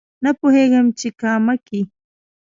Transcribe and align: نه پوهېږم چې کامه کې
نه 0.23 0.31
پوهېږم 0.39 0.87
چې 0.99 1.07
کامه 1.21 1.55
کې 1.67 1.81